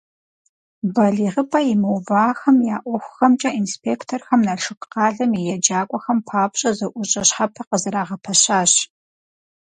БалигъыпӀэ 0.93 1.59
имыувахэм 1.73 2.57
я 2.75 2.77
ӀуэхухэмкӀэ 2.83 3.49
инспекторхэм 3.61 4.41
Налшык 4.47 4.81
къалэм 4.91 5.31
и 5.39 5.41
еджакӀуэхэм 5.55 6.19
папщӀэ 6.27 6.71
зэӀущӀэ 6.77 7.23
щхьэпэ 7.27 7.61
къызэрагъэпэщащ. 7.69 8.71